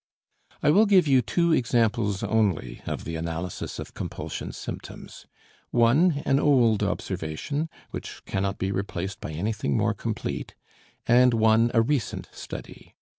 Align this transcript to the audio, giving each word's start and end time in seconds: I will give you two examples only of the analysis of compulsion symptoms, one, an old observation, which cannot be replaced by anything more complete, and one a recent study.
I 0.63 0.71
will 0.71 0.87
give 0.87 1.07
you 1.07 1.21
two 1.21 1.53
examples 1.53 2.23
only 2.23 2.81
of 2.87 3.03
the 3.03 3.17
analysis 3.17 3.77
of 3.77 3.93
compulsion 3.93 4.51
symptoms, 4.51 5.27
one, 5.69 6.23
an 6.25 6.39
old 6.39 6.81
observation, 6.81 7.69
which 7.91 8.25
cannot 8.25 8.57
be 8.57 8.71
replaced 8.71 9.21
by 9.21 9.31
anything 9.33 9.77
more 9.77 9.93
complete, 9.93 10.55
and 11.07 11.35
one 11.35 11.69
a 11.75 11.83
recent 11.83 12.29
study. 12.31 12.95